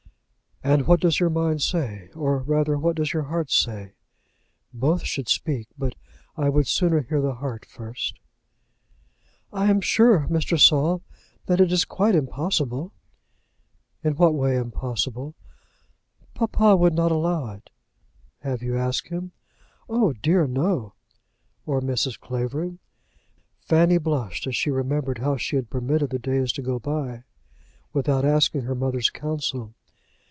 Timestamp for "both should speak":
4.71-5.67